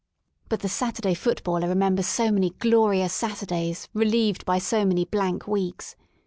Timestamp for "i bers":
1.93-2.07